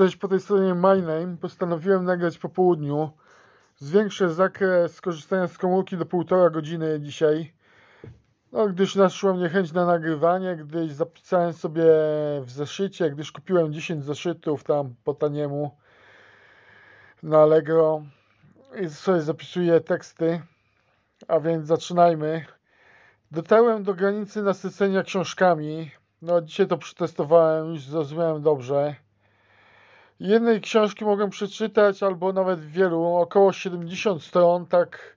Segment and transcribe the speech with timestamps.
[0.00, 1.36] Cześć, po tej stronie MyName.
[1.40, 3.10] Postanowiłem nagrać po południu.
[3.76, 7.52] Zwiększę zakres korzystania z komórki do półtora godziny dzisiaj.
[8.52, 11.84] No, gdyż naszła mnie chęć na nagrywanie, gdyś zapisałem sobie
[12.40, 15.76] w zeszycie, gdyż kupiłem 10 zeszytów tam po taniemu
[17.22, 18.02] na Allegro
[18.82, 20.42] i sobie zapisuję teksty.
[21.28, 22.44] A więc zaczynajmy.
[23.30, 25.90] Dotarłem do granicy nasycenia książkami.
[26.22, 28.94] No, dzisiaj to przetestowałem, już zrozumiałem dobrze.
[30.20, 35.16] Jednej książki mogę przeczytać, albo nawet wielu, około 70 stron, tak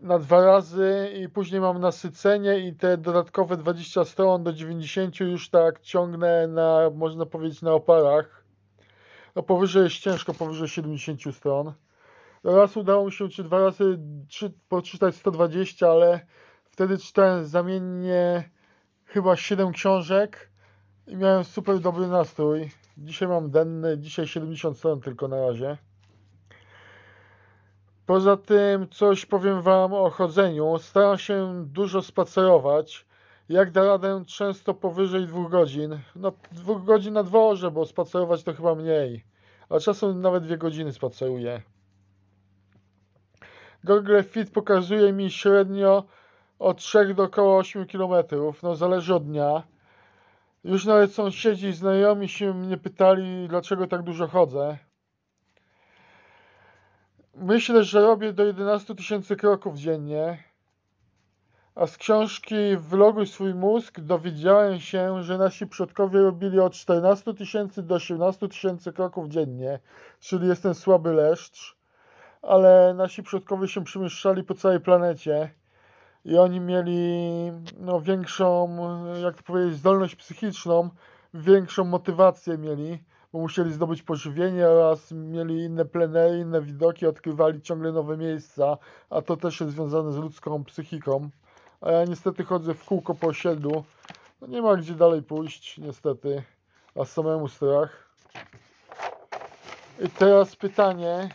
[0.00, 5.50] na dwa razy i później mam nasycenie i te dodatkowe 20 stron do 90 już
[5.50, 8.44] tak ciągnę na, można powiedzieć, na oparach.
[9.36, 11.72] No powyżej jest ciężko, powyżej 70 stron.
[12.44, 16.20] Raz udało mi się, czy dwa razy trzy, poczytać 120, ale
[16.70, 18.50] wtedy czytałem zamiennie
[19.04, 20.50] chyba 7 książek
[21.06, 22.81] i miałem super dobry nastrój.
[23.02, 25.78] Dzisiaj mam denny, dzisiaj 70 stron tylko na razie.
[28.06, 30.78] Poza tym coś powiem Wam o chodzeniu.
[30.78, 33.06] Staram się dużo spacerować.
[33.48, 35.98] Jak da radę, często powyżej dwóch godzin.
[36.16, 39.24] No, dwóch godzin na dworze, bo spacerować to chyba mniej.
[39.68, 41.62] A czasem nawet dwie godziny spaceruję.
[43.84, 46.04] Google Fit pokazuje mi średnio
[46.58, 48.24] od 3 do około 8 km.
[48.62, 49.62] No, zależy od dnia.
[50.64, 54.78] Już nawet sąsiedzi i znajomi się mnie pytali, dlaczego tak dużo chodzę.
[57.34, 60.38] Myślę, że robię do 11 tysięcy kroków dziennie.
[61.74, 67.82] A z książki Vloguj swój mózg dowiedziałem się, że nasi przodkowie robili od 14 tysięcy
[67.82, 69.78] do 18 tysięcy kroków dziennie,
[70.20, 71.76] czyli jestem słaby leszcz,
[72.42, 75.50] ale nasi przodkowie się przemieszczali po całej planecie
[76.24, 78.76] i oni mieli no, większą,
[79.22, 80.90] jak to powiedzieć, zdolność psychiczną,
[81.34, 82.98] większą motywację mieli,
[83.32, 88.78] bo musieli zdobyć pożywienie oraz mieli inne plenery, inne widoki, odkrywali ciągle nowe miejsca,
[89.10, 91.30] a to też jest związane z ludzką psychiką.
[91.80, 93.84] A ja niestety chodzę w kółko po osiedlu,
[94.40, 96.42] no nie ma gdzie dalej pójść, niestety,
[97.00, 98.08] a samemu strach.
[100.00, 101.28] I teraz pytanie,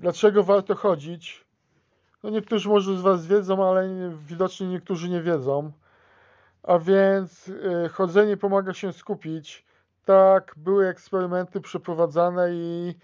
[0.00, 1.45] dlaczego warto chodzić?
[2.22, 5.72] No niektórzy może z Was wiedzą, ale widocznie niektórzy nie wiedzą.
[6.62, 9.66] A więc y, chodzenie pomaga się skupić.
[10.04, 12.94] Tak, były eksperymenty przeprowadzane i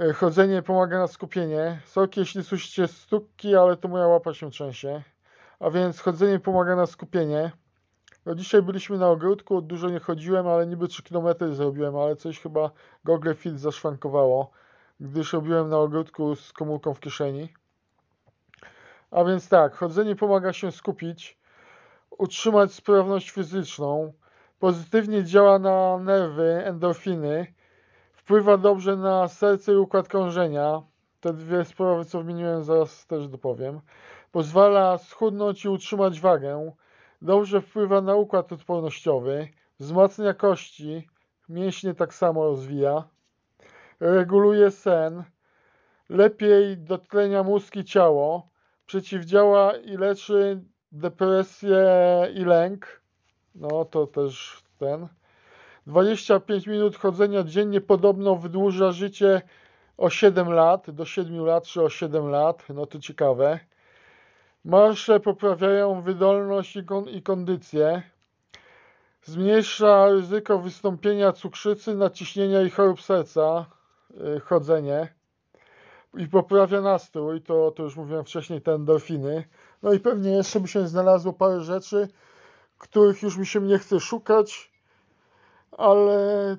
[0.00, 1.80] y, chodzenie pomaga na skupienie.
[1.84, 5.02] Sorki, jeśli słyszycie stukki, ale to moja łapa się trzęsie.
[5.60, 7.52] A więc chodzenie pomaga na skupienie.
[8.26, 12.40] No dzisiaj byliśmy na ogródku, dużo nie chodziłem, ale niby 3 km zrobiłem, ale coś
[12.40, 12.70] chyba
[13.04, 14.50] Google Fit zaszwankowało,
[15.00, 17.61] gdyż robiłem na ogródku z komórką w kieszeni.
[19.12, 21.38] A więc tak, chodzenie pomaga się skupić,
[22.18, 24.12] utrzymać sprawność fizyczną,
[24.58, 27.54] pozytywnie działa na nerwy, endorfiny,
[28.12, 30.82] wpływa dobrze na serce i układ krążenia.
[31.20, 33.80] Te dwie sprawy, co wymieniłem, zaraz też dopowiem.
[34.30, 36.72] Pozwala schudnąć i utrzymać wagę.
[37.22, 39.48] Dobrze wpływa na układ odpornościowy.
[39.80, 41.08] Wzmacnia kości.
[41.48, 43.04] Mięśnie tak samo rozwija.
[44.00, 45.24] Reguluje sen.
[46.08, 48.51] Lepiej dotlenia mózg i ciało
[48.92, 50.60] przeciwdziała i leczy
[50.92, 51.86] depresję
[52.34, 53.00] i lęk.
[53.54, 55.08] No to też ten.
[55.86, 59.42] 25 minut chodzenia dziennie podobno wydłuża życie
[59.96, 62.64] o 7 lat, do 7 lat czy o 7 lat.
[62.74, 63.60] No to ciekawe.
[64.64, 68.02] Marsze poprawiają wydolność i, kon i kondycję.
[69.22, 73.66] Zmniejsza ryzyko wystąpienia cukrzycy, naciśnienia i chorób serca.
[74.10, 75.21] Yy, chodzenie
[76.16, 79.44] i poprawia nastrój, to, to już mówiłem wcześniej, te endorfiny.
[79.82, 82.08] No i pewnie jeszcze by się znalazło parę rzeczy,
[82.78, 84.72] których już mi się nie chce szukać,
[85.72, 86.56] ale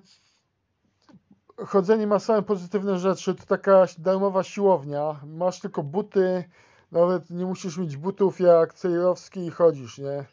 [1.66, 3.36] chodzenie ma same pozytywne rzeczy.
[3.36, 5.20] To taka darmowa siłownia.
[5.26, 6.44] Masz tylko buty,
[6.92, 10.26] nawet nie musisz mieć butów jak Cejrowski i chodzisz, nie?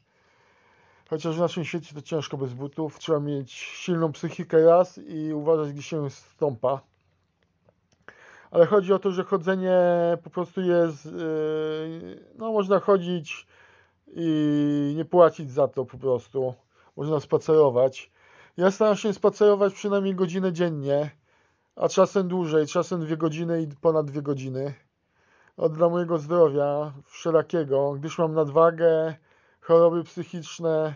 [1.10, 2.98] Chociaż w naszym świecie to ciężko bez butów.
[2.98, 6.89] Trzeba mieć silną psychikę raz i uważać, gdzie się stąpa
[8.50, 9.78] ale chodzi o to, że chodzenie
[10.24, 13.46] po prostu jest, yy, no można chodzić
[14.06, 16.54] i nie płacić za to po prostu.
[16.96, 18.10] Można spacerować.
[18.56, 21.10] Ja staram się spacerować przynajmniej godzinę dziennie,
[21.76, 24.74] a czasem dłużej, czasem dwie godziny i ponad dwie godziny.
[25.56, 29.14] Od dla mojego zdrowia wszelakiego, gdyż mam nadwagę,
[29.60, 30.94] choroby psychiczne,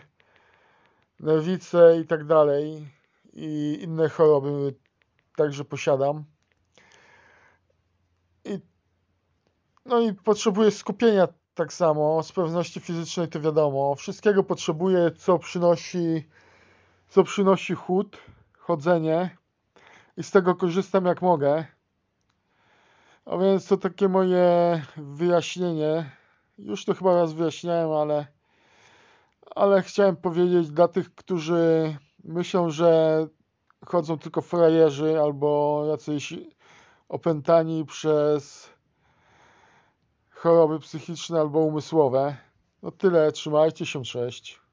[1.19, 2.87] nerwice i tak dalej
[3.33, 4.75] i inne choroby
[5.35, 6.23] także posiadam.
[8.45, 8.59] I,
[9.85, 13.95] no i potrzebuję skupienia tak samo, z pewności fizycznej to wiadomo.
[13.95, 16.23] Wszystkiego potrzebuję, co przynosi,
[17.09, 18.17] co przynosi chód,
[18.57, 19.37] chodzenie
[20.17, 21.65] i z tego korzystam jak mogę.
[23.25, 26.11] A więc to takie moje wyjaśnienie.
[26.57, 28.27] Już to chyba raz wyjaśniałem, ale,
[29.55, 33.27] ale chciałem powiedzieć dla tych, którzy myślą, że
[33.85, 36.33] chodzą tylko frajerzy albo jacyś
[37.09, 38.74] opętani przez
[40.35, 42.37] choroby psychiczne albo umysłowe.
[42.83, 44.64] No tyle, trzymajcie się, cześć.